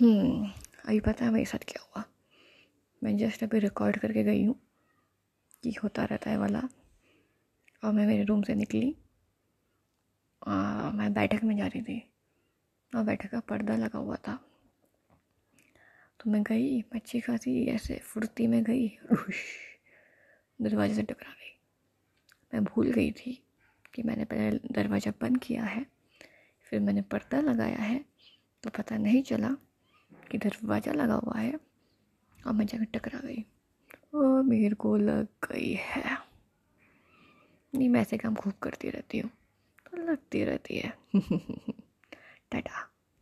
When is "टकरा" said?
21.02-21.30, 32.84-33.20